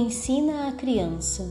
[0.00, 1.46] Ensina a criança.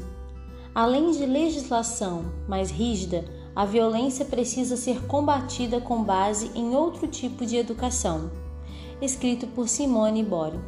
[0.74, 3.24] Além de legislação mais rígida,
[3.56, 8.32] a violência precisa ser combatida com base em outro tipo de educação.
[9.00, 10.60] Escrito por Simone Bori.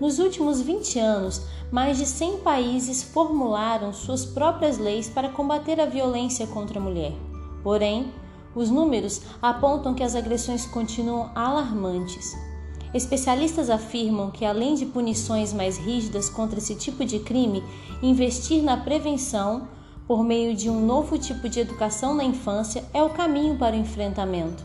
[0.00, 5.86] Nos últimos 20 anos, mais de 100 países formularam suas próprias leis para combater a
[5.86, 7.12] violência contra a mulher.
[7.62, 8.12] Porém,
[8.52, 12.34] os números apontam que as agressões continuam alarmantes.
[12.94, 17.64] Especialistas afirmam que, além de punições mais rígidas contra esse tipo de crime,
[18.02, 19.68] investir na prevenção,
[20.06, 23.78] por meio de um novo tipo de educação na infância, é o caminho para o
[23.78, 24.62] enfrentamento.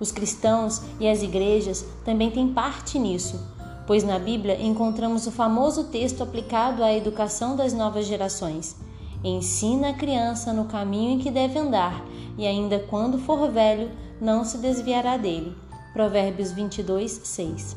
[0.00, 3.38] Os cristãos e as igrejas também têm parte nisso,
[3.86, 8.76] pois na Bíblia encontramos o famoso texto aplicado à educação das novas gerações.
[9.22, 12.02] Ensina a criança no caminho em que deve andar,
[12.38, 13.90] e ainda quando for velho,
[14.20, 15.54] não se desviará dele.
[15.92, 17.76] Provérbios 22, 6.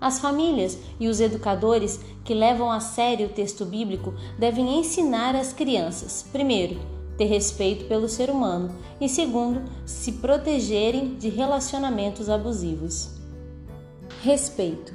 [0.00, 5.52] As famílias e os educadores que levam a sério o texto bíblico devem ensinar às
[5.52, 6.78] crianças, primeiro,
[7.16, 8.70] ter respeito pelo ser humano
[9.00, 13.10] e, segundo, se protegerem de relacionamentos abusivos.
[14.22, 14.92] Respeito.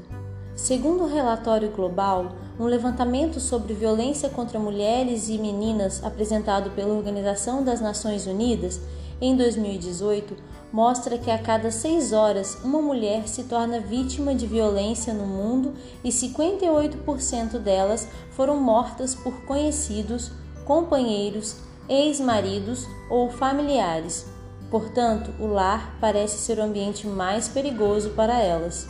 [0.55, 7.63] Segundo o relatório global, um levantamento sobre violência contra mulheres e meninas apresentado pela Organização
[7.63, 8.79] das Nações Unidas,
[9.19, 10.35] em 2018,
[10.71, 15.73] mostra que a cada seis horas uma mulher se torna vítima de violência no mundo
[16.03, 20.31] e 58% delas foram mortas por conhecidos,
[20.65, 21.57] companheiros,
[21.89, 24.25] ex-maridos ou familiares.
[24.69, 28.87] Portanto, o lar parece ser o ambiente mais perigoso para elas.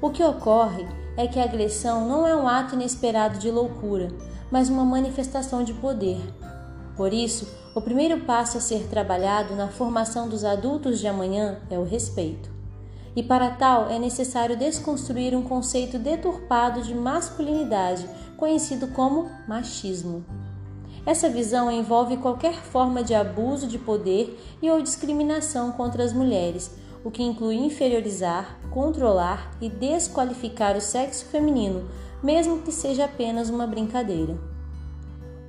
[0.00, 4.08] O que ocorre é que a agressão não é um ato inesperado de loucura,
[4.50, 6.20] mas uma manifestação de poder.
[6.96, 11.78] Por isso, o primeiro passo a ser trabalhado na formação dos adultos de amanhã é
[11.78, 12.48] o respeito.
[13.14, 20.24] E para tal é necessário desconstruir um conceito deturpado de masculinidade, conhecido como machismo.
[21.04, 26.74] Essa visão envolve qualquer forma de abuso de poder e ou discriminação contra as mulheres,
[27.04, 31.86] o que inclui inferiorizar, controlar e desqualificar o sexo feminino,
[32.22, 34.55] mesmo que seja apenas uma brincadeira.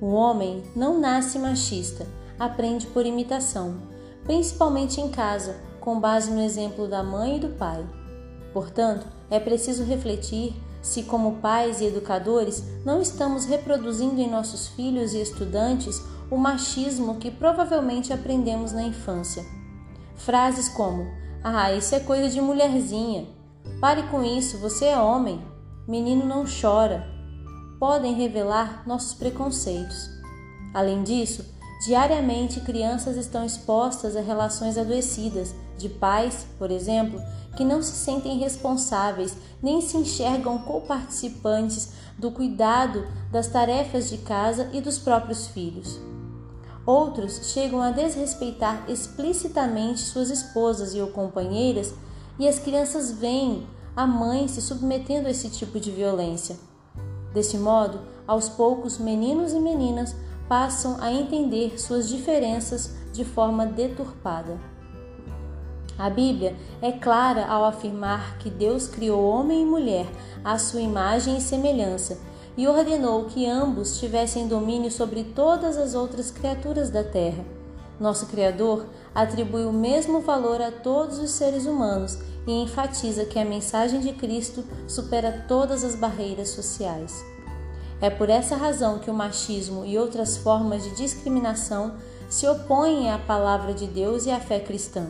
[0.00, 2.06] O homem não nasce machista,
[2.38, 3.76] aprende por imitação,
[4.24, 7.84] principalmente em casa, com base no exemplo da mãe e do pai.
[8.52, 15.12] Portanto, é preciso refletir se, como pais e educadores, não estamos reproduzindo em nossos filhos
[15.12, 19.44] e estudantes o machismo que provavelmente aprendemos na infância.
[20.14, 21.06] Frases como:
[21.42, 23.26] Ah, isso é coisa de mulherzinha.
[23.80, 25.40] Pare com isso, você é homem.
[25.86, 27.17] Menino não chora.
[27.78, 30.10] Podem revelar nossos preconceitos.
[30.74, 31.44] Além disso,
[31.78, 37.22] Diariamente, crianças estão expostas a relações adoecidas, de pais, por exemplo,
[37.56, 44.68] que não se sentem responsáveis nem se enxergam co-participantes do cuidado das tarefas de casa
[44.72, 46.00] e dos próprios filhos.
[46.84, 51.94] Outros chegam a desrespeitar explicitamente suas esposas e ou companheiras,
[52.40, 56.56] e as crianças veem a mãe se submetendo a esse tipo de violência.
[57.32, 60.14] Deste modo, aos poucos, meninos e meninas
[60.48, 64.58] passam a entender suas diferenças de forma deturpada.
[65.98, 70.06] A Bíblia é clara ao afirmar que Deus criou homem e mulher
[70.44, 72.18] à sua imagem e semelhança
[72.56, 77.44] e ordenou que ambos tivessem domínio sobre todas as outras criaturas da terra.
[77.98, 83.44] Nosso Criador atribui o mesmo valor a todos os seres humanos e enfatiza que a
[83.44, 87.24] mensagem de Cristo supera todas as barreiras sociais.
[88.00, 91.96] É por essa razão que o machismo e outras formas de discriminação
[92.28, 95.08] se opõem à palavra de Deus e à fé cristã.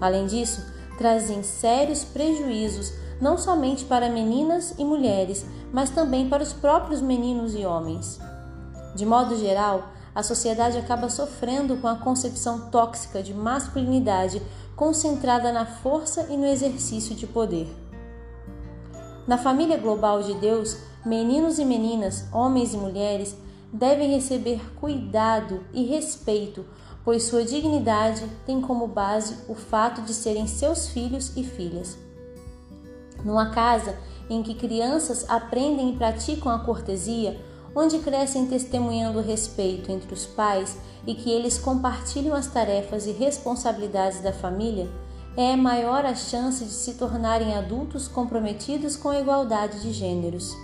[0.00, 0.64] Além disso,
[0.98, 7.54] trazem sérios prejuízos não somente para meninas e mulheres, mas também para os próprios meninos
[7.54, 8.18] e homens.
[8.94, 14.40] De modo geral, a sociedade acaba sofrendo com a concepção tóxica de masculinidade
[14.76, 17.66] concentrada na força e no exercício de poder.
[19.26, 23.36] Na família global de Deus, meninos e meninas, homens e mulheres,
[23.72, 26.64] devem receber cuidado e respeito,
[27.04, 31.96] pois sua dignidade tem como base o fato de serem seus filhos e filhas.
[33.24, 37.40] Numa casa em que crianças aprendem e praticam a cortesia,
[37.76, 43.12] onde crescem testemunhando o respeito entre os pais e que eles compartilham as tarefas e
[43.12, 44.88] responsabilidades da família,
[45.36, 50.56] é maior a chance de se tornarem adultos comprometidos com a igualdade de gêneros.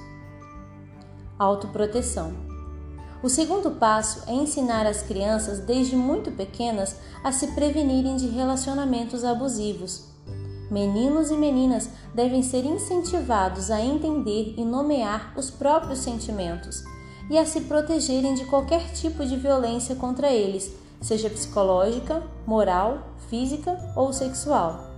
[1.39, 2.33] Autoproteção.
[3.23, 9.23] O segundo passo é ensinar as crianças desde muito pequenas a se prevenirem de relacionamentos
[9.23, 10.09] abusivos.
[10.71, 16.83] Meninos e meninas devem ser incentivados a entender e nomear os próprios sentimentos
[17.33, 20.71] e a se protegerem de qualquer tipo de violência contra eles,
[21.01, 24.91] seja psicológica, moral, física ou sexual.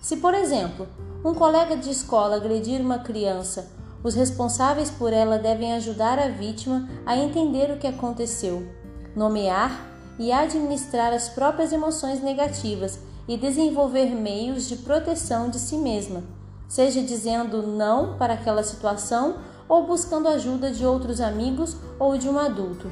[0.00, 0.86] Se, por exemplo,
[1.24, 3.72] um colega de escola agredir uma criança,
[4.04, 8.68] os responsáveis por ela devem ajudar a vítima a entender o que aconteceu,
[9.16, 9.84] nomear
[10.16, 16.22] e administrar as próprias emoções negativas e desenvolver meios de proteção de si mesma,
[16.68, 19.38] seja dizendo não para aquela situação
[19.68, 22.90] ou buscando ajuda de outros amigos ou de um adulto.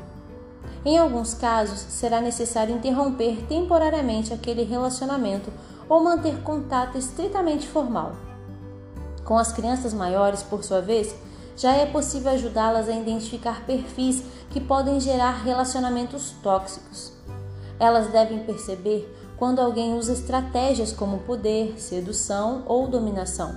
[0.85, 5.53] Em alguns casos, será necessário interromper temporariamente aquele relacionamento
[5.89, 8.13] ou manter contato estritamente formal.
[9.25, 11.15] Com as crianças maiores, por sua vez,
[11.57, 17.13] já é possível ajudá-las a identificar perfis que podem gerar relacionamentos tóxicos.
[17.79, 23.55] Elas devem perceber quando alguém usa estratégias como poder, sedução ou dominação.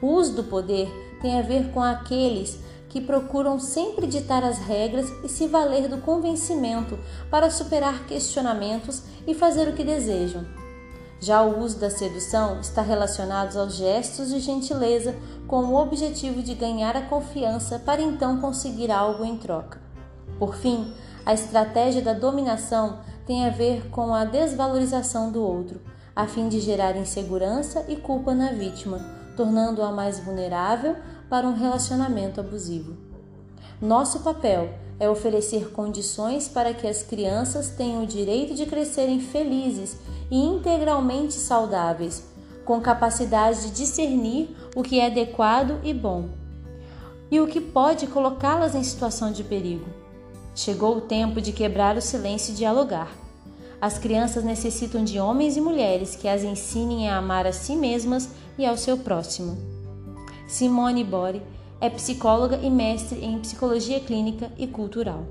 [0.00, 0.90] O uso do poder
[1.24, 2.58] tem a ver com aqueles
[2.90, 6.98] que procuram sempre ditar as regras e se valer do convencimento
[7.30, 10.44] para superar questionamentos e fazer o que desejam.
[11.18, 15.14] Já o uso da sedução está relacionado aos gestos de gentileza
[15.48, 19.80] com o objetivo de ganhar a confiança para então conseguir algo em troca.
[20.38, 20.92] Por fim,
[21.24, 25.80] a estratégia da dominação tem a ver com a desvalorização do outro,
[26.14, 30.96] a fim de gerar insegurança e culpa na vítima, tornando-a mais vulnerável
[31.28, 32.96] para um relacionamento abusivo.
[33.80, 39.96] Nosso papel é oferecer condições para que as crianças tenham o direito de crescerem felizes
[40.30, 42.24] e integralmente saudáveis,
[42.64, 46.28] com capacidade de discernir o que é adequado e bom
[47.30, 49.86] e o que pode colocá-las em situação de perigo.
[50.54, 53.23] Chegou o tempo de quebrar o silêncio e dialogar.
[53.84, 58.30] As crianças necessitam de homens e mulheres que as ensinem a amar a si mesmas
[58.56, 59.58] e ao seu próximo.
[60.46, 61.42] Simone Bore
[61.82, 65.26] é psicóloga e mestre em psicologia clínica e cultural.